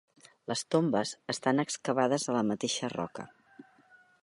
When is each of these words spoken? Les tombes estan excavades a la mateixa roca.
Les 0.51 0.63
tombes 0.75 1.11
estan 1.33 1.63
excavades 1.65 2.25
a 2.25 2.35
la 2.39 2.43
mateixa 2.53 2.93
roca. 2.97 3.29